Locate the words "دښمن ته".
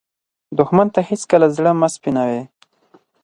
0.57-1.01